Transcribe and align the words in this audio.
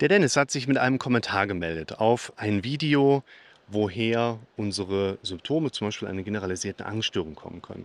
Der 0.00 0.08
Dennis 0.08 0.34
hat 0.36 0.50
sich 0.50 0.66
mit 0.66 0.78
einem 0.78 0.98
Kommentar 0.98 1.46
gemeldet 1.46 1.98
auf 1.98 2.32
ein 2.36 2.64
Video, 2.64 3.22
woher 3.68 4.38
unsere 4.56 5.18
Symptome, 5.22 5.72
zum 5.72 5.88
Beispiel 5.88 6.08
eine 6.08 6.22
generalisierte 6.22 6.86
Angststörung, 6.86 7.34
kommen 7.34 7.60
können. 7.60 7.84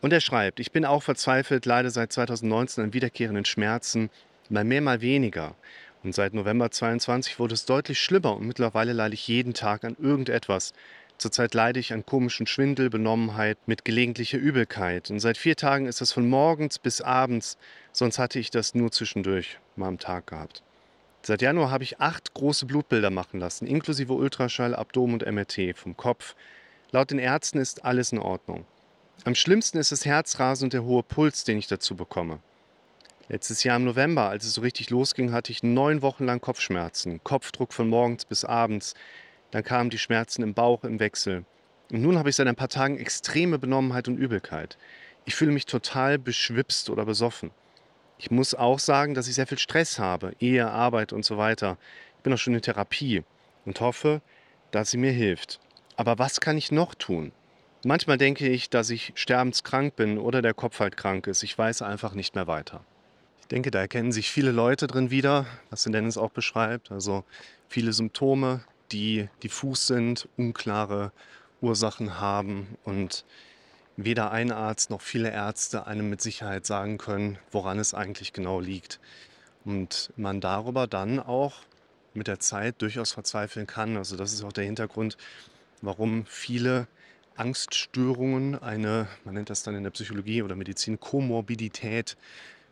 Und 0.00 0.12
er 0.12 0.20
schreibt, 0.20 0.60
ich 0.60 0.70
bin 0.70 0.84
auch 0.84 1.02
verzweifelt, 1.02 1.66
leider 1.66 1.90
seit 1.90 2.12
2019 2.12 2.84
an 2.84 2.92
wiederkehrenden 2.92 3.44
Schmerzen, 3.44 4.10
mal 4.48 4.62
mehr, 4.62 4.80
mal 4.80 5.00
weniger. 5.00 5.56
Und 6.04 6.14
seit 6.14 6.34
November 6.34 6.70
22 6.70 7.40
wurde 7.40 7.54
es 7.54 7.66
deutlich 7.66 7.98
schlimmer 7.98 8.36
und 8.36 8.46
mittlerweile 8.46 8.92
leide 8.92 9.14
ich 9.14 9.26
jeden 9.26 9.52
Tag 9.52 9.82
an 9.82 9.96
irgendetwas. 10.00 10.72
Zurzeit 11.18 11.52
leide 11.52 11.80
ich 11.80 11.92
an 11.92 12.06
komischen 12.06 12.46
Schwindel, 12.46 12.90
Benommenheit 12.90 13.58
mit 13.66 13.84
gelegentlicher 13.84 14.38
Übelkeit. 14.38 15.10
Und 15.10 15.18
seit 15.18 15.36
vier 15.36 15.56
Tagen 15.56 15.86
ist 15.86 16.00
das 16.00 16.12
von 16.12 16.28
morgens 16.28 16.78
bis 16.78 17.00
abends, 17.00 17.58
sonst 17.90 18.20
hatte 18.20 18.38
ich 18.38 18.52
das 18.52 18.76
nur 18.76 18.92
zwischendurch 18.92 19.58
mal 19.74 19.88
am 19.88 19.98
Tag 19.98 20.28
gehabt. 20.28 20.62
Seit 21.26 21.42
Januar 21.42 21.72
habe 21.72 21.82
ich 21.82 21.98
acht 21.98 22.34
große 22.34 22.66
Blutbilder 22.66 23.10
machen 23.10 23.40
lassen, 23.40 23.66
inklusive 23.66 24.12
Ultraschall, 24.12 24.76
Abdomen 24.76 25.14
und 25.14 25.26
MRT 25.26 25.76
vom 25.76 25.96
Kopf. 25.96 26.36
Laut 26.92 27.10
den 27.10 27.18
Ärzten 27.18 27.58
ist 27.58 27.84
alles 27.84 28.12
in 28.12 28.20
Ordnung. 28.20 28.64
Am 29.24 29.34
schlimmsten 29.34 29.78
ist 29.78 29.90
das 29.90 30.06
Herzrasen 30.06 30.66
und 30.66 30.72
der 30.72 30.84
hohe 30.84 31.02
Puls, 31.02 31.42
den 31.42 31.58
ich 31.58 31.66
dazu 31.66 31.96
bekomme. 31.96 32.38
Letztes 33.28 33.64
Jahr 33.64 33.76
im 33.76 33.82
November, 33.82 34.28
als 34.28 34.44
es 34.44 34.54
so 34.54 34.60
richtig 34.60 34.90
losging, 34.90 35.32
hatte 35.32 35.50
ich 35.50 35.64
neun 35.64 36.00
Wochen 36.00 36.26
lang 36.26 36.40
Kopfschmerzen, 36.40 37.20
Kopfdruck 37.24 37.72
von 37.72 37.88
morgens 37.88 38.24
bis 38.24 38.44
abends. 38.44 38.94
Dann 39.50 39.64
kamen 39.64 39.90
die 39.90 39.98
Schmerzen 39.98 40.44
im 40.44 40.54
Bauch 40.54 40.84
im 40.84 41.00
Wechsel. 41.00 41.44
Und 41.90 42.02
nun 42.02 42.20
habe 42.20 42.30
ich 42.30 42.36
seit 42.36 42.46
ein 42.46 42.54
paar 42.54 42.68
Tagen 42.68 42.98
extreme 42.98 43.58
Benommenheit 43.58 44.06
und 44.06 44.16
Übelkeit. 44.16 44.78
Ich 45.24 45.34
fühle 45.34 45.50
mich 45.50 45.66
total 45.66 46.20
beschwipst 46.20 46.88
oder 46.88 47.04
besoffen. 47.04 47.50
Ich 48.18 48.30
muss 48.30 48.54
auch 48.54 48.78
sagen, 48.78 49.14
dass 49.14 49.28
ich 49.28 49.34
sehr 49.34 49.46
viel 49.46 49.58
Stress 49.58 49.98
habe, 49.98 50.32
Ehe, 50.40 50.70
Arbeit 50.70 51.12
und 51.12 51.24
so 51.24 51.36
weiter. 51.36 51.76
Ich 52.16 52.22
bin 52.22 52.32
auch 52.32 52.38
schon 52.38 52.54
in 52.54 52.62
Therapie 52.62 53.24
und 53.64 53.80
hoffe, 53.80 54.22
dass 54.70 54.90
sie 54.90 54.96
mir 54.96 55.12
hilft. 55.12 55.60
Aber 55.96 56.18
was 56.18 56.40
kann 56.40 56.56
ich 56.56 56.72
noch 56.72 56.94
tun? 56.94 57.32
Manchmal 57.84 58.18
denke 58.18 58.48
ich, 58.48 58.70
dass 58.70 58.90
ich 58.90 59.12
sterbenskrank 59.14 59.96
bin 59.96 60.18
oder 60.18 60.42
der 60.42 60.54
Kopf 60.54 60.80
halt 60.80 60.96
krank 60.96 61.26
ist. 61.26 61.42
Ich 61.42 61.56
weiß 61.56 61.82
einfach 61.82 62.14
nicht 62.14 62.34
mehr 62.34 62.46
weiter. 62.46 62.84
Ich 63.40 63.48
denke, 63.48 63.70
da 63.70 63.80
erkennen 63.80 64.12
sich 64.12 64.30
viele 64.30 64.50
Leute 64.50 64.86
drin 64.86 65.10
wieder, 65.10 65.46
was 65.70 65.84
Dennis 65.84 66.16
auch 66.16 66.30
beschreibt. 66.30 66.90
Also 66.90 67.22
viele 67.68 67.92
Symptome, 67.92 68.64
die 68.90 69.28
diffus 69.42 69.86
sind, 69.86 70.28
unklare 70.36 71.12
Ursachen 71.60 72.18
haben 72.18 72.76
und 72.84 73.24
weder 73.96 74.30
ein 74.30 74.52
Arzt 74.52 74.90
noch 74.90 75.00
viele 75.00 75.30
Ärzte 75.30 75.86
einem 75.86 76.10
mit 76.10 76.20
Sicherheit 76.20 76.66
sagen 76.66 76.98
können, 76.98 77.38
woran 77.50 77.78
es 77.78 77.94
eigentlich 77.94 78.32
genau 78.32 78.60
liegt. 78.60 79.00
Und 79.64 80.12
man 80.16 80.40
darüber 80.40 80.86
dann 80.86 81.18
auch 81.18 81.54
mit 82.14 82.28
der 82.28 82.38
Zeit 82.38 82.80
durchaus 82.82 83.12
verzweifeln 83.12 83.66
kann. 83.66 83.96
Also 83.96 84.16
das 84.16 84.32
ist 84.32 84.44
auch 84.44 84.52
der 84.52 84.64
Hintergrund, 84.64 85.16
warum 85.82 86.24
viele 86.26 86.86
Angststörungen 87.36 88.60
eine, 88.60 89.08
man 89.24 89.34
nennt 89.34 89.50
das 89.50 89.62
dann 89.62 89.74
in 89.74 89.84
der 89.84 89.90
Psychologie 89.90 90.42
oder 90.42 90.56
Medizin, 90.56 90.98
Komorbidität 90.98 92.16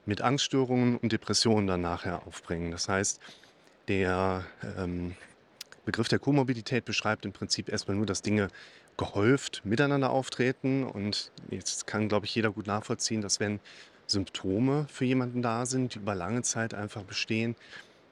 mit 0.07 0.21
Angststörungen 0.21 0.97
und 0.97 1.13
Depressionen 1.13 1.67
dann 1.67 1.81
nachher 1.81 2.27
aufbringen. 2.27 2.71
Das 2.71 2.89
heißt, 2.89 3.21
der 3.89 4.45
ähm, 4.79 5.15
Begriff 5.85 6.09
der 6.09 6.19
Komorbidität 6.19 6.85
beschreibt 6.85 7.27
im 7.27 7.33
Prinzip 7.33 7.69
erstmal 7.69 7.97
nur, 7.97 8.07
dass 8.07 8.23
Dinge 8.23 8.49
gehäuft 8.97 9.63
miteinander 9.65 10.11
auftreten. 10.11 10.85
Und 10.85 11.31
jetzt 11.51 11.87
kann, 11.87 12.09
glaube 12.09 12.27
ich, 12.27 12.35
jeder 12.35 12.51
gut 12.51 12.67
nachvollziehen, 12.67 13.21
dass 13.21 13.41
wenn 13.41 13.61
Symptome 14.07 14.87
für 14.91 15.05
jemanden 15.05 15.43
da 15.43 15.67
sind, 15.67 15.95
die 15.95 15.99
über 15.99 16.15
lange 16.15 16.43
Zeit 16.43 16.75
einfach 16.75 17.03
bestehen, 17.03 17.57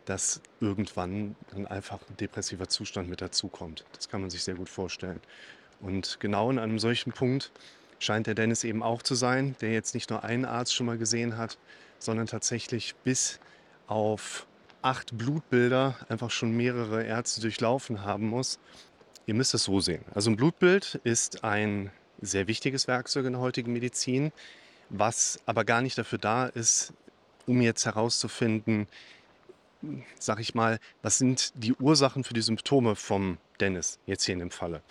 dass 0.05 0.41
irgendwann 0.61 1.37
dann 1.53 1.67
einfach 1.67 2.01
ein 2.09 2.17
depressiver 2.17 2.69
Zustand 2.69 3.09
mit 3.09 3.21
dazukommt. 3.21 3.85
Das 3.93 4.09
kann 4.09 4.21
man 4.21 4.31
sich 4.31 4.43
sehr 4.43 4.55
gut 4.55 4.69
vorstellen. 4.69 5.21
Und 5.81 6.19
genau 6.21 6.51
in 6.51 6.59
einem 6.59 6.79
solchen 6.79 7.13
Punkt 7.13 7.53
scheint 7.99 8.27
der 8.27 8.35
Dennis 8.35 8.65
eben 8.65 8.83
auch 8.83 9.03
zu 9.03 9.15
sein, 9.15 9.55
der 9.61 9.73
jetzt 9.73 9.95
nicht 9.95 10.11
nur 10.11 10.25
einen 10.25 10.45
Arzt 10.45 10.75
schon 10.75 10.87
mal 10.87 10.99
gesehen 10.99 11.37
hat, 11.37 11.59
sondern 11.99 12.27
tatsächlich 12.27 12.95
bis 13.05 13.39
auf 13.87 14.47
acht 14.81 15.17
Blutbilder 15.17 15.97
einfach 16.09 16.31
schon 16.31 16.57
mehrere 16.57 17.05
Ärzte 17.05 17.41
durchlaufen 17.41 18.05
haben 18.05 18.27
muss. 18.27 18.59
Ihr 19.27 19.35
müsst 19.35 19.55
es 19.55 19.65
so 19.65 19.81
sehen. 19.81 20.05
Also 20.15 20.31
ein 20.31 20.37
Blutbild 20.37 21.01
ist 21.05 21.45
ein 21.45 21.91
sehr 22.21 22.47
wichtiges 22.49 22.89
Werkzeug 22.89 23.27
in 23.27 23.33
der 23.33 23.41
heutigen 23.41 23.73
Medizin, 23.73 24.33
was 24.89 25.41
aber 25.47 25.65
gar 25.65 25.81
nicht 25.81 25.97
dafür 25.97 26.19
da 26.19 26.47
ist, 26.47 26.93
um 27.47 27.61
jetzt 27.61 27.85
herauszufinden, 27.87 28.89
sag 30.19 30.41
ich 30.41 30.55
mal, 30.55 30.79
was 31.03 31.19
sind 31.19 31.53
die 31.55 31.73
Ursachen 31.75 32.25
für 32.25 32.35
die 32.35 32.43
Symptome 32.43 32.95
vom 32.95 33.39
Dennis, 33.61 33.99
jetzt 34.07 34.25
hier 34.25 34.35
in 34.35 34.39
dem 34.41 34.51
Falle. 34.51 34.83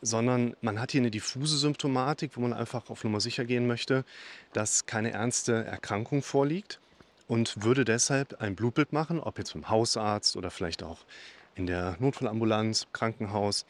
Sondern 0.00 0.56
man 0.62 0.80
hat 0.80 0.92
hier 0.92 1.00
eine 1.00 1.12
diffuse 1.12 1.56
Symptomatik, 1.56 2.36
wo 2.36 2.40
man 2.40 2.52
einfach 2.52 2.90
auf 2.90 3.04
Nummer 3.04 3.20
sicher 3.20 3.44
gehen 3.44 3.66
möchte, 3.66 4.04
dass 4.52 4.86
keine 4.86 5.12
ernste 5.12 5.64
Erkrankung 5.64 6.22
vorliegt 6.22 6.80
und 7.28 7.62
würde 7.62 7.84
deshalb 7.84 8.40
ein 8.40 8.56
Blutbild 8.56 8.92
machen, 8.92 9.20
ob 9.20 9.38
jetzt 9.38 9.52
vom 9.52 9.68
Hausarzt 9.68 10.36
oder 10.36 10.50
vielleicht 10.50 10.82
auch 10.82 11.04
in 11.54 11.66
der 11.66 11.96
Notfallambulanz, 11.98 12.86
Krankenhaus, 12.92 13.66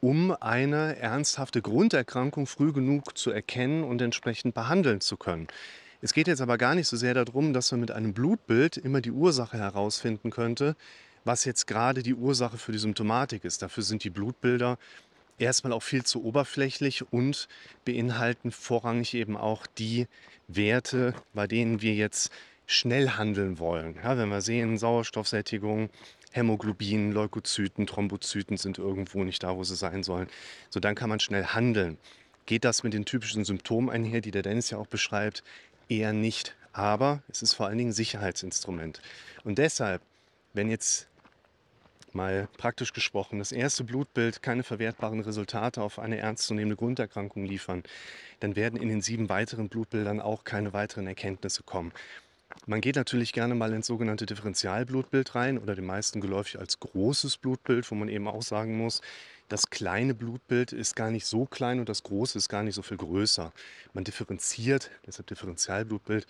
um 0.00 0.32
eine 0.40 0.98
ernsthafte 0.98 1.62
Grunderkrankung 1.62 2.46
früh 2.46 2.72
genug 2.72 3.16
zu 3.16 3.30
erkennen 3.30 3.84
und 3.84 4.02
entsprechend 4.02 4.54
behandeln 4.54 5.00
zu 5.00 5.16
können. 5.16 5.46
Es 6.00 6.12
geht 6.12 6.26
jetzt 6.26 6.40
aber 6.40 6.58
gar 6.58 6.74
nicht 6.74 6.88
so 6.88 6.96
sehr 6.96 7.14
darum, 7.14 7.52
dass 7.52 7.70
man 7.70 7.80
mit 7.80 7.92
einem 7.92 8.12
Blutbild 8.12 8.76
immer 8.76 9.00
die 9.00 9.12
Ursache 9.12 9.56
herausfinden 9.56 10.30
könnte, 10.30 10.74
was 11.24 11.44
jetzt 11.44 11.68
gerade 11.68 12.02
die 12.02 12.14
Ursache 12.14 12.58
für 12.58 12.72
die 12.72 12.78
Symptomatik 12.78 13.44
ist. 13.44 13.62
Dafür 13.62 13.84
sind 13.84 14.02
die 14.02 14.10
Blutbilder 14.10 14.78
erstmal 15.38 15.72
auch 15.72 15.82
viel 15.82 16.02
zu 16.02 16.24
oberflächlich 16.24 17.12
und 17.12 17.46
beinhalten 17.84 18.50
vorrangig 18.50 19.14
eben 19.14 19.36
auch 19.36 19.66
die 19.66 20.08
Werte, 20.48 21.14
bei 21.32 21.46
denen 21.46 21.80
wir 21.82 21.94
jetzt 21.94 22.32
schnell 22.66 23.10
handeln 23.10 23.58
wollen. 23.58 23.96
Ja, 24.02 24.16
wenn 24.18 24.28
wir 24.28 24.40
sehen, 24.40 24.78
Sauerstoffsättigung, 24.78 25.90
Hämoglobin, 26.32 27.12
Leukozyten, 27.12 27.86
Thrombozyten 27.86 28.56
sind 28.56 28.78
irgendwo 28.78 29.24
nicht 29.24 29.42
da, 29.42 29.56
wo 29.56 29.64
sie 29.64 29.76
sein 29.76 30.02
sollen. 30.02 30.28
So, 30.70 30.80
dann 30.80 30.94
kann 30.94 31.08
man 31.08 31.20
schnell 31.20 31.44
handeln. 31.46 31.98
Geht 32.46 32.64
das 32.64 32.82
mit 32.82 32.92
den 32.92 33.04
typischen 33.04 33.44
Symptomen 33.44 33.90
einher, 33.90 34.20
die 34.20 34.30
der 34.30 34.42
Dennis 34.42 34.70
ja 34.70 34.78
auch 34.78 34.86
beschreibt? 34.86 35.44
Eher 35.88 36.12
nicht. 36.12 36.56
Aber 36.72 37.22
es 37.28 37.42
ist 37.42 37.54
vor 37.54 37.66
allen 37.66 37.78
Dingen 37.78 37.90
ein 37.90 37.94
Sicherheitsinstrument. 37.94 39.00
Und 39.44 39.58
deshalb, 39.58 40.02
wenn 40.54 40.70
jetzt 40.70 41.08
mal 42.14 42.48
praktisch 42.58 42.92
gesprochen, 42.92 43.38
das 43.38 43.52
erste 43.52 43.84
Blutbild 43.84 44.42
keine 44.42 44.62
verwertbaren 44.62 45.20
Resultate 45.20 45.82
auf 45.82 45.98
eine 45.98 46.18
ernstzunehmende 46.18 46.76
Grunderkrankung 46.76 47.44
liefern, 47.44 47.82
dann 48.40 48.56
werden 48.56 48.80
in 48.80 48.88
den 48.88 49.02
sieben 49.02 49.28
weiteren 49.28 49.68
Blutbildern 49.68 50.20
auch 50.20 50.44
keine 50.44 50.72
weiteren 50.72 51.06
Erkenntnisse 51.06 51.62
kommen. 51.62 51.92
Man 52.66 52.80
geht 52.80 52.94
natürlich 52.94 53.32
gerne 53.32 53.56
mal 53.56 53.72
ins 53.72 53.88
sogenannte 53.88 54.24
Differentialblutbild 54.24 55.34
rein 55.34 55.58
oder 55.58 55.74
den 55.74 55.84
meisten 55.84 56.20
geläufig 56.20 56.60
als 56.60 56.78
großes 56.78 57.38
Blutbild, 57.38 57.90
wo 57.90 57.96
man 57.96 58.08
eben 58.08 58.28
auch 58.28 58.42
sagen 58.42 58.76
muss, 58.76 59.00
das 59.48 59.68
kleine 59.68 60.14
Blutbild 60.14 60.72
ist 60.72 60.94
gar 60.94 61.10
nicht 61.10 61.26
so 61.26 61.44
klein 61.44 61.80
und 61.80 61.88
das 61.88 62.04
große 62.04 62.38
ist 62.38 62.48
gar 62.48 62.62
nicht 62.62 62.76
so 62.76 62.82
viel 62.82 62.96
größer. 62.96 63.52
Man 63.92 64.04
differenziert, 64.04 64.90
deshalb 65.06 65.26
Differentialblutbild, 65.26 66.26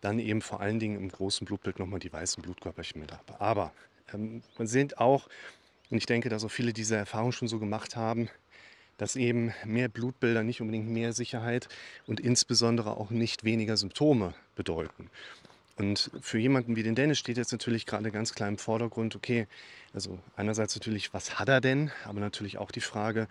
dann 0.00 0.20
eben 0.20 0.40
vor 0.40 0.60
allen 0.60 0.78
Dingen 0.78 0.96
im 0.96 1.10
großen 1.10 1.44
Blutbild 1.46 1.80
nochmal 1.80 2.00
die 2.00 2.12
weißen 2.12 2.42
Blutkörperchen 2.42 3.00
mit 3.00 3.12
ab. 3.12 3.36
Aber 3.40 3.72
ähm, 4.14 4.42
man 4.58 4.68
sieht 4.68 4.98
auch, 4.98 5.28
und 5.90 5.98
ich 5.98 6.06
denke, 6.06 6.28
dass 6.28 6.44
auch 6.44 6.50
viele 6.50 6.72
diese 6.72 6.96
Erfahrung 6.96 7.32
schon 7.32 7.48
so 7.48 7.58
gemacht 7.58 7.96
haben, 7.96 8.30
dass 8.98 9.16
eben 9.16 9.52
mehr 9.64 9.88
Blutbilder 9.88 10.44
nicht 10.44 10.60
unbedingt 10.60 10.88
mehr 10.88 11.12
Sicherheit 11.12 11.68
und 12.06 12.20
insbesondere 12.20 12.96
auch 12.96 13.10
nicht 13.10 13.42
weniger 13.42 13.76
Symptome 13.76 14.32
bedeuten. 14.54 15.10
Und 15.76 16.10
für 16.20 16.38
jemanden 16.38 16.76
wie 16.76 16.82
den 16.82 16.94
Dennis 16.94 17.18
steht 17.18 17.38
jetzt 17.38 17.52
natürlich 17.52 17.86
gerade 17.86 18.10
ganz 18.10 18.34
klar 18.34 18.48
im 18.48 18.58
Vordergrund, 18.58 19.16
okay, 19.16 19.46
also 19.94 20.18
einerseits 20.36 20.76
natürlich, 20.76 21.14
was 21.14 21.38
hat 21.38 21.48
er 21.48 21.60
denn, 21.60 21.90
aber 22.04 22.20
natürlich 22.20 22.58
auch 22.58 22.70
die 22.70 22.80
Frage, 22.80 23.26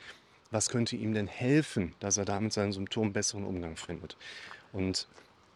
was 0.50 0.70
könnte 0.70 0.96
ihm 0.96 1.14
denn 1.14 1.28
helfen, 1.28 1.94
dass 2.00 2.18
er 2.18 2.26
da 2.26 2.40
mit 2.40 2.52
seinen 2.52 2.74
Symptomen 2.74 3.14
besseren 3.14 3.46
Umgang 3.46 3.78
findet. 3.78 4.18
Und 4.74 5.08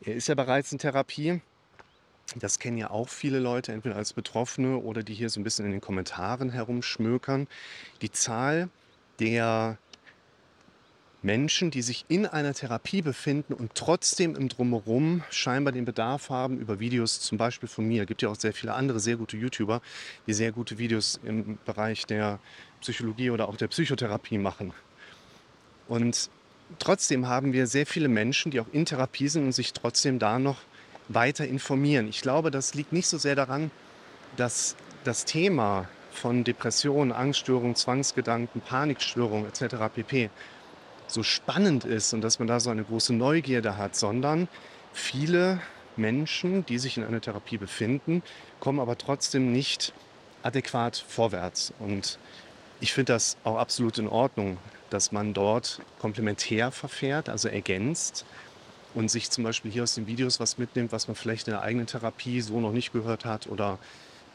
er 0.01 0.15
ist 0.15 0.27
ja 0.27 0.35
bereits 0.35 0.71
in 0.71 0.77
Therapie. 0.77 1.41
Das 2.35 2.59
kennen 2.59 2.77
ja 2.77 2.89
auch 2.89 3.09
viele 3.09 3.39
Leute, 3.39 3.71
entweder 3.71 3.95
als 3.95 4.13
Betroffene 4.13 4.77
oder 4.77 5.03
die 5.03 5.13
hier 5.13 5.29
so 5.29 5.39
ein 5.39 5.43
bisschen 5.43 5.65
in 5.65 5.71
den 5.71 5.81
Kommentaren 5.81 6.49
herumschmökern. 6.49 7.47
Die 8.01 8.11
Zahl 8.11 8.69
der 9.19 9.77
Menschen, 11.25 11.71
die 11.71 11.81
sich 11.81 12.05
in 12.07 12.27
einer 12.27 12.53
Therapie 12.53 13.01
befinden 13.01 13.53
und 13.53 13.73
trotzdem 13.73 14.35
im 14.35 14.47
Drumherum 14.47 15.23
scheinbar 15.31 15.71
den 15.71 15.83
Bedarf 15.83 16.29
haben 16.29 16.59
über 16.59 16.79
Videos, 16.79 17.19
zum 17.19 17.39
Beispiel 17.39 17.67
von 17.67 17.85
mir. 17.87 18.03
Es 18.03 18.07
gibt 18.07 18.21
ja 18.21 18.29
auch 18.29 18.35
sehr 18.35 18.53
viele 18.53 18.73
andere 18.73 18.99
sehr 18.99 19.17
gute 19.17 19.35
YouTuber, 19.35 19.81
die 20.27 20.33
sehr 20.33 20.51
gute 20.51 20.77
Videos 20.77 21.19
im 21.23 21.57
Bereich 21.65 22.05
der 22.05 22.39
Psychologie 22.79 23.31
oder 23.31 23.49
auch 23.49 23.57
der 23.57 23.67
Psychotherapie 23.67 24.37
machen. 24.37 24.71
Und 25.87 26.29
trotzdem 26.77 27.27
haben 27.27 27.53
wir 27.53 27.65
sehr 27.65 27.87
viele 27.87 28.07
Menschen, 28.07 28.51
die 28.51 28.59
auch 28.59 28.71
in 28.71 28.85
Therapie 28.85 29.27
sind 29.27 29.45
und 29.45 29.51
sich 29.51 29.73
trotzdem 29.73 30.19
da 30.19 30.37
noch 30.37 30.59
weiter 31.07 31.47
informieren. 31.47 32.07
Ich 32.07 32.21
glaube, 32.21 32.51
das 32.51 32.75
liegt 32.75 32.93
nicht 32.93 33.07
so 33.07 33.17
sehr 33.17 33.35
daran, 33.35 33.71
dass 34.37 34.75
das 35.03 35.25
Thema 35.25 35.87
von 36.11 36.43
Depressionen, 36.43 37.11
Angststörungen, 37.11 37.75
Zwangsgedanken, 37.75 38.61
Panikstörungen 38.61 39.47
etc. 39.47 39.75
pp. 39.93 40.29
So 41.15 41.23
spannend 41.23 41.83
ist 41.85 42.13
und 42.13 42.21
dass 42.21 42.37
man 42.37 42.47
da 42.47 42.59
so 42.59 42.69
eine 42.69 42.83
große 42.83 43.13
Neugierde 43.13 43.77
hat, 43.77 43.95
sondern 43.95 44.47
viele 44.93 45.59
Menschen, 45.97 46.65
die 46.65 46.77
sich 46.77 46.97
in 46.97 47.03
einer 47.03 47.21
Therapie 47.21 47.57
befinden, 47.57 48.21
kommen 48.59 48.79
aber 48.79 48.97
trotzdem 48.97 49.51
nicht 49.51 49.93
adäquat 50.43 51.03
vorwärts. 51.07 51.73
Und 51.79 52.19
ich 52.79 52.93
finde 52.93 53.13
das 53.13 53.37
auch 53.43 53.57
absolut 53.57 53.97
in 53.97 54.07
Ordnung, 54.07 54.57
dass 54.89 55.11
man 55.11 55.33
dort 55.33 55.81
komplementär 55.99 56.71
verfährt, 56.71 57.29
also 57.29 57.47
ergänzt 57.47 58.25
und 58.93 59.09
sich 59.09 59.31
zum 59.31 59.43
Beispiel 59.43 59.71
hier 59.71 59.83
aus 59.83 59.95
den 59.95 60.07
Videos 60.07 60.39
was 60.39 60.57
mitnimmt, 60.57 60.91
was 60.91 61.07
man 61.07 61.15
vielleicht 61.15 61.47
in 61.47 61.51
der 61.51 61.61
eigenen 61.61 61.87
Therapie 61.87 62.41
so 62.41 62.59
noch 62.59 62.71
nicht 62.71 62.93
gehört 62.93 63.25
hat 63.25 63.47
oder 63.47 63.79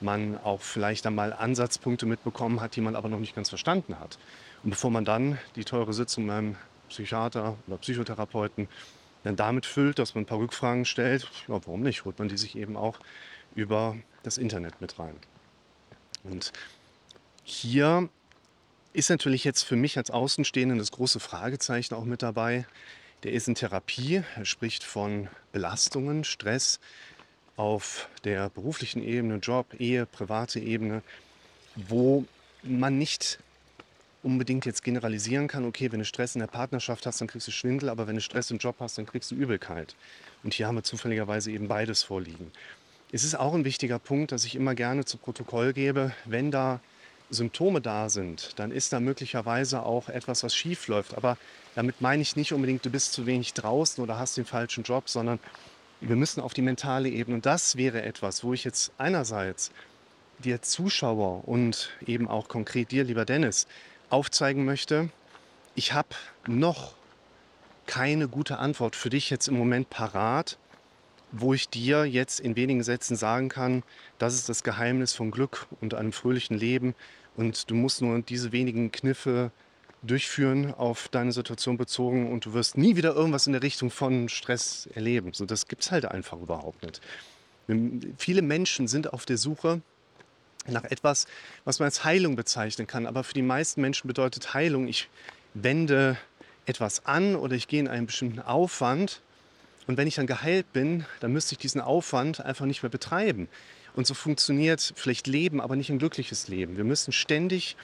man 0.01 0.39
auch 0.43 0.63
vielleicht 0.63 1.07
einmal 1.07 1.33
Ansatzpunkte 1.33 2.07
mitbekommen 2.07 2.61
hat, 2.61 2.75
die 2.75 2.81
man 2.81 2.97
aber 2.97 3.09
noch 3.09 3.21
nicht 3.21 3.35
ganz 3.35 3.51
verstanden 3.51 3.99
hat. 4.01 4.19
Und 4.63 4.71
bevor 4.71 4.91
man 4.91 5.05
dann 5.05 5.39
die 5.57 5.65
teure 5.65 5.93
Sitzung 5.93 6.27
beim 6.27 6.57
Psychiater 6.91 7.57
oder 7.67 7.79
Psychotherapeuten 7.79 8.69
dann 9.25 9.37
damit 9.37 9.67
füllt, 9.67 9.99
dass 9.99 10.15
man 10.15 10.25
ein 10.25 10.27
paar 10.27 10.39
Rückfragen 10.39 10.85
stellt, 10.85 11.29
ja, 11.49 11.61
warum 11.67 11.83
nicht, 11.83 12.05
holt 12.05 12.19
man 12.19 12.29
die 12.29 12.39
sich 12.39 12.57
eben 12.57 12.77
auch 12.77 12.99
über 13.55 13.97
das 14.23 14.39
Internet 14.39 14.81
mit 14.81 14.99
rein. 14.99 15.17
Und 16.25 16.53
hier 17.43 18.09
ist 18.93 19.11
natürlich 19.11 19.45
jetzt 19.45 19.63
für 19.63 19.77
mich 19.77 19.97
als 19.97 20.11
Außenstehenden 20.11 20.79
das 20.79 20.91
große 20.93 21.21
Fragezeichen 21.21 21.95
auch 21.95 22.05
mit 22.05 22.23
dabei. 22.23 22.67
Der 23.23 23.33
ist 23.33 23.49
in 23.49 23.55
Therapie, 23.55 24.23
er 24.37 24.45
spricht 24.45 24.83
von 24.83 25.29
Belastungen, 25.53 26.25
Stress 26.25 26.81
auf 27.57 28.09
der 28.25 28.49
beruflichen 28.49 29.03
Ebene, 29.03 29.37
Job, 29.37 29.75
Ehe, 29.79 30.07
private 30.07 30.61
Ebene, 30.61 31.03
wo 31.77 32.25
man 32.63 32.99
nicht 32.99 33.39
unbedingt 34.23 34.67
jetzt 34.67 34.83
generalisieren 34.83 35.49
kann, 35.49 35.65
okay, 35.65 35.91
wenn 35.93 36.01
du 36.01 36.05
Stress 36.05 36.35
in 36.35 36.41
der 36.41 36.47
Partnerschaft 36.47 37.07
hast, 37.07 37.21
dann 37.21 37.29
kriegst 37.29 37.47
du 37.49 37.53
Schwindel, 37.53 37.89
aber 37.89 38.07
wenn 38.07 38.17
du 38.17 38.21
Stress 38.21 38.51
im 38.51 38.59
Job 38.59 38.77
hast, 38.81 38.99
dann 38.99 39.07
kriegst 39.07 39.31
du 39.31 39.35
Übelkeit. 39.35 39.95
Und 40.43 40.55
hier 40.55 40.67
haben 40.67 40.77
wir 40.77 40.83
zufälligerweise 40.83 41.51
eben 41.51 41.69
beides 41.69 42.03
vorliegen. 42.03 42.51
Es 43.13 43.25
ist 43.25 43.35
auch 43.35 43.55
ein 43.55 43.65
wichtiger 43.65 43.99
Punkt, 43.99 44.33
dass 44.33 44.45
ich 44.45 44.55
immer 44.55 44.75
gerne 44.75 45.05
zu 45.05 45.17
Protokoll 45.17 45.73
gebe, 45.73 46.13
wenn 46.27 46.51
da 46.51 46.81
Symptome 47.31 47.81
da 47.81 48.09
sind, 48.09 48.59
dann 48.59 48.73
ist 48.73 48.93
da 48.93 49.01
möglicherweise 49.01 49.85
auch 49.85 50.09
etwas, 50.09 50.43
was 50.43 50.55
schief 50.55 50.89
läuft. 50.89 51.17
Aber 51.17 51.37
damit 51.75 52.01
meine 52.01 52.23
ich 52.23 52.37
nicht 52.37 52.53
unbedingt, 52.53 52.85
du 52.85 52.91
bist 52.91 53.13
zu 53.13 53.27
wenig 53.27 53.55
draußen 53.55 54.03
oder 54.03 54.19
hast 54.19 54.37
den 54.37 54.45
falschen 54.45 54.85
Job, 54.85 55.09
sondern 55.09 55.39
wir 56.01 56.17
müssen 56.17 56.41
auf 56.41 56.55
die 56.55 56.63
mentale 56.63 57.09
Ebene. 57.09 57.37
Und 57.37 57.47
das 57.47 57.77
wäre 57.77 58.03
etwas, 58.03 58.43
wo 58.43 58.53
ich 58.53 58.65
jetzt 58.65 58.93
einerseits 58.99 59.71
dir 60.39 60.63
Zuschauer 60.63 61.47
und 61.47 61.91
eben 62.07 62.27
auch 62.29 62.49
konkret 62.49 62.91
dir, 62.91 63.05
lieber 63.05 63.25
Dennis, 63.25 63.67
aufzeigen 64.11 64.65
möchte, 64.65 65.11
ich 65.75 65.93
habe 65.93 66.09
noch 66.47 66.95
keine 67.87 68.29
gute 68.29 68.59
Antwort 68.59 68.95
für 68.97 69.11
dich 69.11 69.31
jetzt 69.31 69.49
im 69.49 69.57
Moment 69.57 69.91
parat, 69.91 70.59
wo 71.33 71.55
ich 71.55 71.69
dir 71.69 72.05
jetzt 72.05 72.41
in 72.41 72.57
wenigen 72.57 72.83
Sätzen 72.83 73.17
sagen 73.17 73.49
kann, 73.49 73.83
das 74.19 74.35
ist 74.35 74.49
das 74.49 74.63
Geheimnis 74.63 75.13
von 75.13 75.31
Glück 75.31 75.67
und 75.81 75.95
einem 75.95 76.13
fröhlichen 76.13 76.57
Leben 76.57 76.95
und 77.37 77.71
du 77.71 77.75
musst 77.75 78.03
nur 78.03 78.21
diese 78.21 78.53
wenigen 78.53 78.93
Kniffe 78.93 79.51
durchführen 80.03 80.75
auf 80.75 81.09
deine 81.09 81.33
Situation 81.33 81.77
bezogen 81.77 82.33
und 82.33 82.47
du 82.47 82.53
wirst 82.53 82.79
nie 82.79 82.97
wieder 82.97 83.15
irgendwas 83.15 83.47
in 83.47 83.53
der 83.53 83.63
Richtung 83.63 83.91
von 83.91 84.29
Stress 84.29 84.89
erleben. 84.95 85.33
So, 85.35 85.45
das 85.45 85.69
gibt 85.69 85.83
es 85.83 85.91
halt 85.91 86.05
einfach 86.05 86.39
überhaupt 86.41 86.83
nicht. 86.83 87.01
Viele 88.17 88.43
Menschen 88.43 88.89
sind 88.89 89.13
auf 89.13 89.27
der 89.27 89.37
Suche 89.37 89.83
nach 90.67 90.85
etwas, 90.85 91.27
was 91.65 91.79
man 91.79 91.87
als 91.87 92.05
Heilung 92.05 92.37
bezeichnen 92.37 92.87
kann. 92.87 93.07
Aber 93.07 93.25
für 93.25 93.35
die 93.35 93.43
meisten 93.43 93.81
Menschen 93.81 94.09
bedeutet 94.09 94.55
Heilung, 94.55 94.89
ich 94.89 95.09
wende 95.55 96.17
etwas 96.67 97.07
an 97.07 97.37
oder 97.37 97.55
ich 97.55 97.69
gehe 97.69 97.81
in 97.81 97.89
einen 97.89 98.07
bestimmten 98.07 98.41
Aufwand. 98.41 99.21
Und 99.87 99.97
wenn 99.97 100.07
ich 100.07 100.15
dann 100.15 100.27
geheilt 100.27 100.73
bin, 100.73 101.05
dann 101.21 101.33
müsste 101.33 101.55
ich 101.55 101.59
diesen 101.59 101.81
Aufwand 101.81 102.41
einfach 102.45 102.67
nicht 102.67 102.83
mehr 102.83 102.91
betreiben. 102.91 103.49
Und 103.97 104.07
so 104.07 104.15
funktioniert 104.15 104.93
vielleicht 104.95 105.27
Leben, 105.27 105.61
aber 105.61 105.75
nicht 105.75 105.91
ein 105.91 105.99
glückliches 105.99 106.49
Leben. 106.49 106.77
Wir 106.77 106.85
müssen 106.85 107.13
ständig 107.13 107.77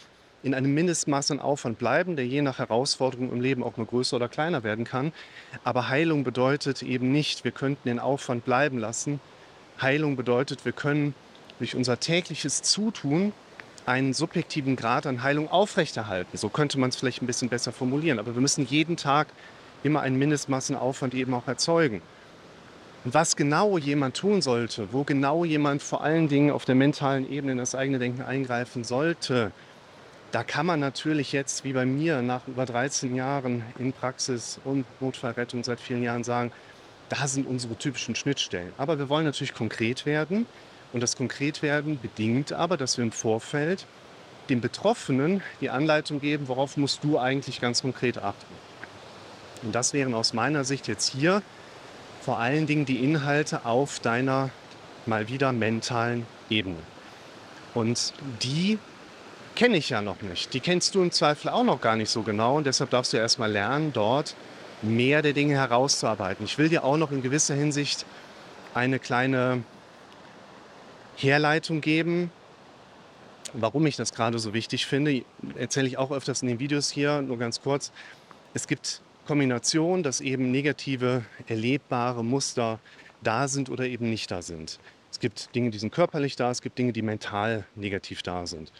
in 0.42 0.54
einem 0.54 0.72
Mindestmaß 0.74 1.32
an 1.32 1.40
Aufwand 1.40 1.78
bleiben, 1.78 2.14
der 2.14 2.26
je 2.26 2.42
nach 2.42 2.58
Herausforderung 2.58 3.32
im 3.32 3.40
Leben 3.40 3.64
auch 3.64 3.76
mal 3.76 3.86
größer 3.86 4.14
oder 4.14 4.28
kleiner 4.28 4.62
werden 4.62 4.84
kann. 4.84 5.12
Aber 5.64 5.88
Heilung 5.88 6.22
bedeutet 6.22 6.82
eben 6.84 7.10
nicht, 7.10 7.42
wir 7.42 7.50
könnten 7.50 7.88
den 7.88 7.98
Aufwand 7.98 8.44
bleiben 8.44 8.78
lassen. 8.78 9.18
Heilung 9.80 10.14
bedeutet, 10.14 10.64
wir 10.64 10.72
können 10.72 11.14
durch 11.58 11.74
unser 11.74 12.00
tägliches 12.00 12.62
Zutun 12.62 13.32
einen 13.86 14.12
subjektiven 14.14 14.76
Grad 14.76 15.06
an 15.06 15.22
Heilung 15.22 15.48
aufrechterhalten. 15.50 16.36
So 16.36 16.48
könnte 16.48 16.78
man 16.78 16.90
es 16.90 16.96
vielleicht 16.96 17.22
ein 17.22 17.26
bisschen 17.26 17.48
besser 17.48 17.72
formulieren. 17.72 18.18
Aber 18.18 18.34
wir 18.34 18.42
müssen 18.42 18.66
jeden 18.66 18.96
Tag 18.96 19.28
immer 19.82 20.00
einen 20.00 20.18
Mindestmaß 20.18 20.70
an 20.70 20.76
Aufwand 20.76 21.14
eben 21.14 21.32
auch 21.34 21.46
erzeugen. 21.46 22.02
Und 23.04 23.14
was 23.14 23.36
genau 23.36 23.78
jemand 23.78 24.16
tun 24.16 24.42
sollte, 24.42 24.88
wo 24.92 25.04
genau 25.04 25.44
jemand 25.44 25.82
vor 25.82 26.02
allen 26.02 26.28
Dingen 26.28 26.50
auf 26.50 26.64
der 26.64 26.74
mentalen 26.74 27.30
Ebene 27.30 27.52
in 27.52 27.58
das 27.58 27.76
eigene 27.76 28.00
Denken 28.00 28.22
eingreifen 28.22 28.82
sollte, 28.82 29.52
da 30.32 30.42
kann 30.42 30.66
man 30.66 30.80
natürlich 30.80 31.30
jetzt, 31.30 31.62
wie 31.62 31.72
bei 31.72 31.86
mir, 31.86 32.20
nach 32.20 32.48
über 32.48 32.66
13 32.66 33.14
Jahren 33.14 33.62
in 33.78 33.92
Praxis 33.92 34.58
und 34.64 34.84
Notfallrettung 35.00 35.62
seit 35.62 35.78
vielen 35.78 36.02
Jahren 36.02 36.24
sagen, 36.24 36.50
da 37.08 37.28
sind 37.28 37.46
unsere 37.46 37.76
typischen 37.76 38.16
Schnittstellen. 38.16 38.72
Aber 38.76 38.98
wir 38.98 39.08
wollen 39.08 39.24
natürlich 39.24 39.54
konkret 39.54 40.04
werden. 40.04 40.46
Und 40.96 41.02
das 41.02 41.14
Konkretwerden 41.14 42.00
bedingt 42.00 42.54
aber, 42.54 42.78
dass 42.78 42.96
wir 42.96 43.04
im 43.04 43.12
Vorfeld 43.12 43.84
dem 44.48 44.62
Betroffenen 44.62 45.42
die 45.60 45.68
Anleitung 45.68 46.22
geben, 46.22 46.48
worauf 46.48 46.78
musst 46.78 47.04
du 47.04 47.18
eigentlich 47.18 47.60
ganz 47.60 47.82
konkret 47.82 48.16
achten. 48.16 48.54
Und 49.62 49.74
das 49.74 49.92
wären 49.92 50.14
aus 50.14 50.32
meiner 50.32 50.64
Sicht 50.64 50.88
jetzt 50.88 51.12
hier 51.12 51.42
vor 52.22 52.38
allen 52.38 52.66
Dingen 52.66 52.86
die 52.86 53.04
Inhalte 53.04 53.66
auf 53.66 54.00
deiner 54.00 54.48
mal 55.04 55.28
wieder 55.28 55.52
mentalen 55.52 56.24
Ebene. 56.48 56.78
Und 57.74 58.14
die 58.42 58.78
kenne 59.54 59.76
ich 59.76 59.90
ja 59.90 60.00
noch 60.00 60.22
nicht. 60.22 60.54
Die 60.54 60.60
kennst 60.60 60.94
du 60.94 61.02
im 61.02 61.12
Zweifel 61.12 61.50
auch 61.50 61.64
noch 61.64 61.82
gar 61.82 61.96
nicht 61.96 62.08
so 62.08 62.22
genau. 62.22 62.56
Und 62.56 62.66
deshalb 62.66 62.88
darfst 62.88 63.12
du 63.12 63.18
erstmal 63.18 63.52
lernen, 63.52 63.92
dort 63.92 64.34
mehr 64.80 65.20
der 65.20 65.34
Dinge 65.34 65.56
herauszuarbeiten. 65.56 66.46
Ich 66.46 66.56
will 66.56 66.70
dir 66.70 66.84
auch 66.84 66.96
noch 66.96 67.12
in 67.12 67.20
gewisser 67.20 67.54
Hinsicht 67.54 68.06
eine 68.72 68.98
kleine 68.98 69.62
Herleitung 71.16 71.80
geben, 71.80 72.30
warum 73.52 73.86
ich 73.86 73.96
das 73.96 74.12
gerade 74.12 74.38
so 74.38 74.54
wichtig 74.54 74.86
finde. 74.86 75.24
Erzähle 75.56 75.88
ich 75.88 75.98
auch 75.98 76.10
öfters 76.10 76.42
in 76.42 76.48
den 76.48 76.58
Videos 76.58 76.90
hier, 76.90 77.22
nur 77.22 77.38
ganz 77.38 77.60
kurz. 77.60 77.92
Es 78.54 78.66
gibt 78.66 79.02
Kombination, 79.26 80.02
dass 80.02 80.20
eben 80.20 80.50
negative, 80.50 81.24
erlebbare 81.46 82.24
Muster 82.24 82.78
da 83.22 83.48
sind 83.48 83.70
oder 83.70 83.86
eben 83.86 84.10
nicht 84.10 84.30
da 84.30 84.42
sind. 84.42 84.78
Es 85.10 85.18
gibt 85.18 85.54
Dinge, 85.54 85.70
die 85.70 85.78
sind 85.78 85.92
körperlich 85.92 86.36
da, 86.36 86.50
es 86.50 86.60
gibt 86.60 86.78
Dinge, 86.78 86.92
die 86.92 87.02
mental 87.02 87.64
negativ 87.74 88.22
da 88.22 88.46
sind. 88.46 88.72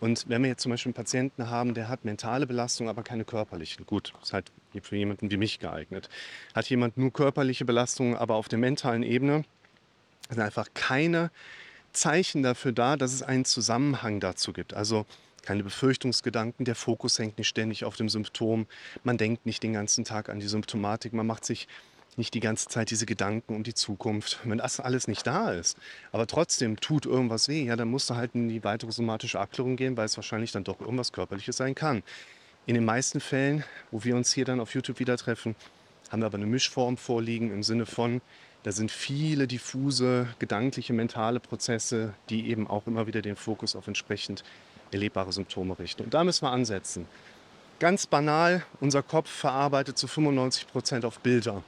Und 0.00 0.28
wenn 0.28 0.42
wir 0.42 0.48
jetzt 0.48 0.62
zum 0.62 0.70
Beispiel 0.70 0.90
einen 0.90 0.94
Patienten 0.94 1.50
haben, 1.50 1.74
der 1.74 1.88
hat 1.88 2.04
mentale 2.04 2.46
Belastung, 2.46 2.88
aber 2.88 3.02
keine 3.02 3.24
körperlichen, 3.24 3.86
gut, 3.86 4.12
ist 4.22 4.32
halt 4.32 4.50
für 4.82 4.96
jemanden 4.96 5.30
wie 5.30 5.36
mich 5.36 5.58
geeignet. 5.60 6.08
Hat 6.54 6.68
jemand 6.68 6.96
nur 6.96 7.12
körperliche 7.12 7.64
Belastungen, 7.64 8.16
aber 8.16 8.34
auf 8.34 8.48
der 8.48 8.58
mentalen 8.58 9.02
Ebene 9.02 9.44
sind 10.28 10.40
einfach 10.40 10.68
keine 10.74 11.30
Zeichen 11.92 12.42
dafür 12.42 12.72
da, 12.72 12.96
dass 12.96 13.12
es 13.12 13.22
einen 13.22 13.44
Zusammenhang 13.44 14.20
dazu 14.20 14.52
gibt. 14.52 14.74
Also 14.74 15.06
keine 15.42 15.64
Befürchtungsgedanken, 15.64 16.64
der 16.64 16.76
Fokus 16.76 17.18
hängt 17.18 17.38
nicht 17.38 17.48
ständig 17.48 17.84
auf 17.84 17.96
dem 17.96 18.08
Symptom, 18.08 18.66
man 19.02 19.18
denkt 19.18 19.44
nicht 19.44 19.62
den 19.62 19.72
ganzen 19.72 20.04
Tag 20.04 20.28
an 20.28 20.38
die 20.38 20.46
Symptomatik, 20.46 21.12
man 21.12 21.26
macht 21.26 21.44
sich 21.44 21.66
nicht 22.16 22.34
die 22.34 22.40
ganze 22.40 22.68
Zeit 22.68 22.90
diese 22.90 23.06
Gedanken 23.06 23.54
um 23.54 23.62
die 23.62 23.74
Zukunft. 23.74 24.38
Wenn 24.44 24.58
das 24.58 24.80
alles 24.80 25.08
nicht 25.08 25.26
da 25.26 25.50
ist, 25.50 25.76
aber 26.12 26.26
trotzdem 26.26 26.78
tut 26.78 27.06
irgendwas 27.06 27.48
weh, 27.48 27.64
ja, 27.64 27.74
dann 27.74 27.88
musst 27.88 28.10
du 28.10 28.14
halt 28.14 28.34
in 28.34 28.48
die 28.48 28.62
weitere 28.64 28.92
somatische 28.92 29.40
Abklärung 29.40 29.76
gehen, 29.76 29.96
weil 29.96 30.06
es 30.06 30.16
wahrscheinlich 30.16 30.52
dann 30.52 30.64
doch 30.64 30.80
irgendwas 30.80 31.12
Körperliches 31.12 31.56
sein 31.56 31.74
kann. 31.74 32.02
In 32.66 32.74
den 32.74 32.84
meisten 32.84 33.20
Fällen, 33.20 33.64
wo 33.90 34.04
wir 34.04 34.14
uns 34.14 34.32
hier 34.32 34.44
dann 34.44 34.60
auf 34.60 34.74
YouTube 34.74 35.00
wieder 35.00 35.16
treffen, 35.16 35.56
haben 36.10 36.20
wir 36.20 36.26
aber 36.26 36.36
eine 36.36 36.46
Mischform 36.46 36.96
vorliegen 36.96 37.50
im 37.50 37.62
Sinne 37.62 37.86
von, 37.86 38.20
da 38.62 38.72
sind 38.72 38.90
viele 38.90 39.46
diffuse, 39.46 40.28
gedankliche, 40.38 40.92
mentale 40.92 41.40
Prozesse, 41.40 42.14
die 42.28 42.48
eben 42.48 42.68
auch 42.68 42.86
immer 42.86 43.06
wieder 43.06 43.22
den 43.22 43.36
Fokus 43.36 43.74
auf 43.74 43.88
entsprechend 43.88 44.44
erlebbare 44.92 45.32
Symptome 45.32 45.78
richten. 45.78 46.04
Und 46.04 46.14
da 46.14 46.22
müssen 46.22 46.44
wir 46.44 46.50
ansetzen. 46.50 47.06
Ganz 47.80 48.06
banal, 48.06 48.64
unser 48.80 49.02
Kopf 49.02 49.28
verarbeitet 49.28 49.98
zu 49.98 50.06
95 50.06 50.68
Prozent 50.68 51.04
auf 51.04 51.18
Bilder 51.18 51.64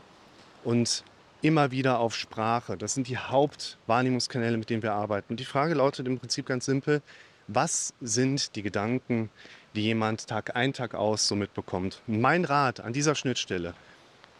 und 0.63 1.03
immer 1.43 1.73
wieder 1.73 1.99
auf 1.99 2.15
Sprache. 2.15 2.77
Das 2.77 2.95
sind 2.95 3.09
die 3.09 3.19
Hauptwahrnehmungskanäle, 3.19 4.57
mit 4.57 4.71
denen 4.71 4.83
wir 4.83 4.93
arbeiten. 4.93 5.33
Und 5.33 5.41
die 5.41 5.45
Frage 5.45 5.75
lautet 5.75 6.07
im 6.07 6.19
Prinzip 6.19 6.47
ganz 6.47 6.65
simpel, 6.67 7.03
was 7.49 7.93
sind 8.01 8.55
die 8.57 8.63
Gedanken, 8.63 9.31
die 9.75 9.83
jemand 9.83 10.27
Tag 10.29 10.55
ein, 10.57 10.73
Tag 10.73 10.95
aus 10.95 11.27
so 11.27 11.35
mitbekommt? 11.35 12.01
Mein 12.07 12.45
Rat 12.45 12.81
an 12.81 12.93
dieser 12.93 13.15
Schnittstelle 13.15 13.75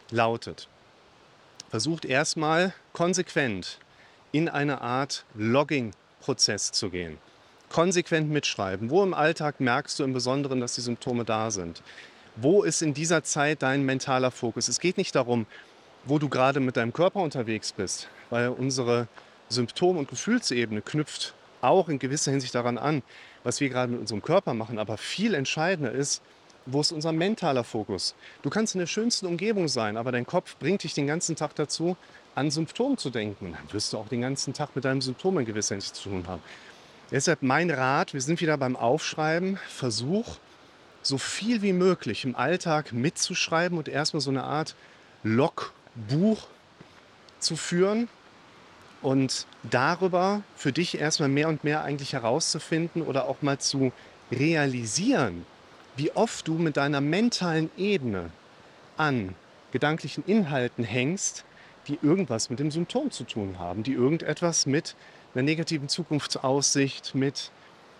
lautet, 0.09 0.69
versucht 1.69 2.05
erstmal 2.05 2.73
konsequent 2.93 3.79
in 4.31 4.49
eine 4.49 4.81
Art 4.81 5.25
Logging-Prozess 5.35 6.71
zu 6.71 6.89
gehen. 6.89 7.17
konsequent 7.69 8.29
mitschreiben. 8.29 8.89
Wo 8.89 9.03
im 9.03 9.13
Alltag 9.13 9.59
merkst 9.59 9.99
du 9.99 10.03
im 10.03 10.13
Besonderen, 10.13 10.61
dass 10.61 10.75
die 10.75 10.81
Symptome 10.81 11.25
da 11.25 11.51
sind? 11.51 11.81
Wo 12.35 12.63
ist 12.63 12.81
in 12.81 12.93
dieser 12.93 13.23
Zeit 13.23 13.63
dein 13.63 13.83
mentaler 13.83 14.31
Fokus? 14.31 14.67
Es 14.67 14.79
geht 14.79 14.97
nicht 14.97 15.15
darum, 15.15 15.45
wo 16.05 16.19
du 16.19 16.29
gerade 16.29 16.59
mit 16.59 16.77
deinem 16.77 16.93
Körper 16.93 17.21
unterwegs 17.21 17.73
bist, 17.73 18.07
weil 18.29 18.49
unsere 18.49 19.07
Symptom- 19.49 19.97
und 19.97 20.09
Gefühlsebene 20.09 20.81
knüpft 20.81 21.33
auch 21.61 21.89
in 21.89 21.97
gewisser 21.99 22.31
Hinsicht 22.31 22.53
daran 22.55 22.77
an, 22.77 23.01
was 23.43 23.59
wir 23.59 23.69
gerade 23.69 23.91
mit 23.91 24.01
unserem 24.01 24.21
Körper 24.21 24.53
machen. 24.53 24.79
Aber 24.79 24.97
viel 24.97 25.33
entscheidender 25.33 25.91
ist, 25.91 26.21
wo 26.65 26.81
ist 26.81 26.91
unser 26.91 27.11
mentaler 27.11 27.63
Fokus? 27.63 28.15
Du 28.41 28.49
kannst 28.49 28.75
in 28.75 28.79
der 28.79 28.87
schönsten 28.87 29.25
Umgebung 29.25 29.67
sein, 29.67 29.97
aber 29.97 30.11
dein 30.11 30.25
Kopf 30.25 30.57
bringt 30.57 30.83
dich 30.83 30.93
den 30.93 31.07
ganzen 31.07 31.35
Tag 31.35 31.55
dazu, 31.55 31.95
an 32.33 32.51
Symptomen 32.51 32.97
zu 32.97 33.09
denken. 33.09 33.53
Dann 33.53 33.73
wirst 33.73 33.93
du 33.93 33.97
auch 33.97 34.07
den 34.07 34.21
ganzen 34.21 34.53
Tag 34.53 34.75
mit 34.75 34.85
deinem 34.85 35.01
Symptom 35.01 35.37
in 35.39 35.45
gewisser 35.45 35.75
Hinsicht 35.75 35.95
zu 35.95 36.09
tun 36.09 36.27
haben. 36.27 36.41
Deshalb 37.11 37.43
mein 37.43 37.69
Rat, 37.69 38.13
wir 38.13 38.21
sind 38.21 38.41
wieder 38.41 38.57
beim 38.57 38.75
Aufschreiben, 38.75 39.59
versuch 39.69 40.37
so 41.01 41.17
viel 41.19 41.61
wie 41.61 41.73
möglich 41.73 42.25
im 42.25 42.35
Alltag 42.35 42.91
mitzuschreiben 42.91 43.77
und 43.77 43.87
erstmal 43.87 44.21
so 44.21 44.31
eine 44.31 44.43
Art 44.43 44.75
Logbuch 45.23 46.47
zu 47.39 47.55
führen 47.55 48.09
und 49.03 49.45
darüber 49.63 50.41
für 50.55 50.71
dich 50.71 50.97
erstmal 50.97 51.29
mehr 51.29 51.47
und 51.47 51.63
mehr 51.63 51.83
eigentlich 51.83 52.13
herauszufinden 52.13 53.03
oder 53.03 53.27
auch 53.27 53.43
mal 53.43 53.59
zu 53.59 53.91
realisieren, 54.31 55.45
wie 55.95 56.11
oft 56.11 56.47
du 56.47 56.53
mit 56.55 56.77
deiner 56.77 57.01
mentalen 57.01 57.69
Ebene 57.77 58.31
an 58.97 59.35
gedanklichen 59.71 60.23
Inhalten 60.25 60.83
hängst, 60.83 61.45
die 61.87 61.99
irgendwas 62.01 62.49
mit 62.49 62.59
dem 62.59 62.71
Symptom 62.71 63.11
zu 63.11 63.23
tun 63.23 63.59
haben, 63.59 63.83
die 63.83 63.93
irgendetwas 63.93 64.65
mit 64.65 64.95
einer 65.33 65.43
negativen 65.43 65.89
Zukunftsaussicht, 65.89 67.13
mit 67.15 67.51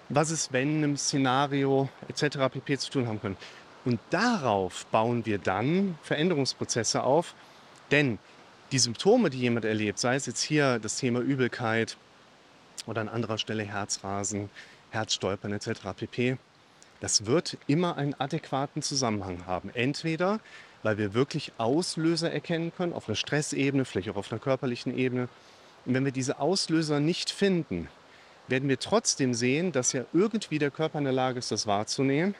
was 0.09 0.29
ist 0.29 0.53
wenn, 0.53 0.77
einem 0.77 0.97
Szenario 0.97 1.89
etc. 2.07 2.37
pp. 2.51 2.77
zu 2.77 2.91
tun 2.91 3.07
haben 3.07 3.21
können. 3.21 3.37
Und 3.83 3.99
darauf 4.09 4.85
bauen 4.87 5.25
wir 5.25 5.37
dann 5.37 5.97
Veränderungsprozesse 6.01 7.03
auf, 7.03 7.35
denn 7.91 8.17
die 8.71 8.79
Symptome, 8.79 9.29
die 9.29 9.39
jemand 9.39 9.65
erlebt, 9.65 9.99
sei 9.99 10.15
es 10.15 10.25
jetzt 10.25 10.41
hier 10.41 10.79
das 10.79 10.97
Thema 10.97 11.19
Übelkeit 11.19 11.97
oder 12.87 13.01
an 13.01 13.09
anderer 13.09 13.37
Stelle 13.37 13.63
Herzrasen, 13.63 14.49
Herzstolpern 14.89 15.53
etc. 15.53 15.81
pp., 15.95 16.37
das 16.99 17.25
wird 17.25 17.57
immer 17.67 17.97
einen 17.97 18.13
adäquaten 18.15 18.81
Zusammenhang 18.81 19.45
haben. 19.45 19.69
Entweder, 19.73 20.39
weil 20.83 20.97
wir 20.97 21.13
wirklich 21.13 21.51
Auslöser 21.57 22.31
erkennen 22.31 22.71
können, 22.75 22.93
auf 22.93 23.07
einer 23.07 23.15
Stressebene, 23.15 23.85
vielleicht 23.85 24.09
auch 24.09 24.15
auf 24.15 24.31
einer 24.31 24.39
körperlichen 24.39 24.97
Ebene. 24.97 25.27
Und 25.85 25.93
wenn 25.93 26.05
wir 26.05 26.11
diese 26.11 26.39
Auslöser 26.39 26.99
nicht 26.99 27.29
finden, 27.29 27.89
werden 28.47 28.69
wir 28.69 28.79
trotzdem 28.79 29.33
sehen, 29.33 29.71
dass 29.71 29.93
ja 29.93 30.05
irgendwie 30.13 30.59
der 30.59 30.71
Körper 30.71 30.99
in 30.99 31.05
der 31.05 31.13
Lage 31.13 31.39
ist, 31.39 31.51
das 31.51 31.67
wahrzunehmen 31.67 32.35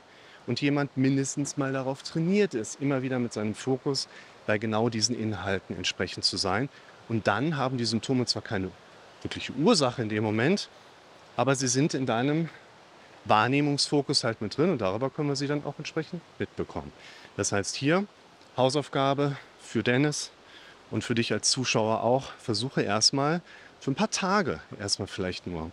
und 0.48 0.62
jemand 0.62 0.96
mindestens 0.98 1.58
mal 1.58 1.74
darauf 1.74 2.04
trainiert 2.04 2.54
ist, 2.54 2.80
immer 2.80 3.02
wieder 3.02 3.20
mit 3.20 3.34
seinem 3.34 3.56
Fokus 3.56 4.08
bei 4.46 4.58
genau 4.58 4.90
diesen 4.90 5.20
Inhalten 5.20 5.76
entsprechend 5.76 6.24
zu 6.24 6.38
sein. 6.38 6.70
Und 7.10 7.28
dann 7.28 7.58
haben 7.58 7.78
die 7.78 7.86
Symptome 7.86 8.26
zwar 8.26 8.42
keine 8.42 8.70
wirkliche 9.24 9.54
Ursache 9.54 10.02
in 10.02 10.10
dem 10.10 10.24
Moment, 10.24 10.70
aber 11.36 11.56
sie 11.56 11.68
sind 11.68 11.94
in 11.94 12.06
deinem 12.06 12.50
Wahrnehmungsfokus 13.26 14.24
halt 14.24 14.42
mit 14.42 14.58
drin 14.58 14.72
und 14.72 14.82
darüber 14.82 15.10
können 15.10 15.30
wir 15.30 15.36
sie 15.36 15.48
dann 15.48 15.66
auch 15.66 15.76
entsprechend 15.78 16.22
mitbekommen. 16.40 16.92
Das 17.38 17.52
heißt 17.52 17.76
hier 17.76 18.06
Hausaufgabe 18.56 19.38
für 19.60 19.84
Dennis 19.84 20.32
und 20.92 21.04
für 21.04 21.16
dich 21.16 21.34
als 21.34 21.50
Zuschauer 21.50 22.04
auch, 22.04 22.32
versuche 22.38 22.82
erstmal 22.82 23.42
für 23.80 23.92
ein 23.92 23.96
paar 23.96 24.12
Tage 24.12 24.62
erstmal 24.80 25.08
vielleicht 25.08 25.48
nur 25.48 25.72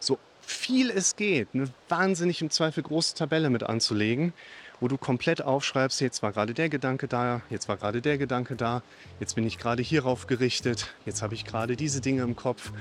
so 0.00 0.18
viel 0.40 0.90
es 0.90 1.16
geht, 1.16 1.48
eine 1.54 1.68
wahnsinnig 1.88 2.40
im 2.42 2.50
Zweifel 2.50 2.82
große 2.82 3.14
Tabelle 3.14 3.50
mit 3.50 3.62
anzulegen, 3.62 4.32
wo 4.80 4.88
du 4.88 4.98
komplett 4.98 5.42
aufschreibst, 5.42 6.00
jetzt 6.00 6.22
war 6.22 6.32
gerade 6.32 6.54
der 6.54 6.68
Gedanke 6.68 7.08
da, 7.08 7.40
jetzt 7.50 7.68
war 7.68 7.76
gerade 7.76 8.02
der 8.02 8.18
Gedanke 8.18 8.56
da, 8.56 8.82
jetzt 9.20 9.34
bin 9.34 9.46
ich 9.46 9.58
gerade 9.58 9.82
hierauf 9.82 10.26
gerichtet, 10.26 10.94
jetzt 11.06 11.22
habe 11.22 11.34
ich 11.34 11.44
gerade 11.44 11.76
diese 11.76 12.00
Dinge 12.00 12.22
im 12.22 12.36
Kopf. 12.36 12.72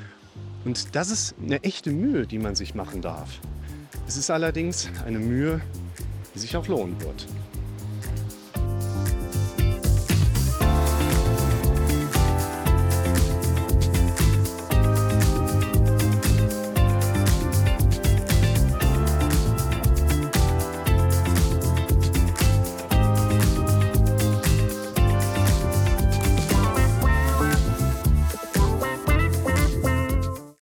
Und 0.66 0.96
das 0.96 1.10
ist 1.10 1.36
eine 1.42 1.64
echte 1.64 1.92
Mühe, 1.92 2.28
die 2.28 2.40
man 2.40 2.56
sich 2.56 2.76
machen 2.76 3.02
darf. 3.02 3.40
Es 4.08 4.18
ist 4.18 4.30
allerdings 4.30 4.90
eine 5.06 5.20
Mühe, 5.20 5.62
die 6.34 6.40
sich 6.40 6.56
auch 6.56 6.68
lohnen 6.68 7.00
wird. 7.02 7.28